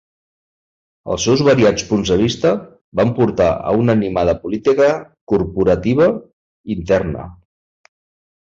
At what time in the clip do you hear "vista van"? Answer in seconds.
2.21-3.11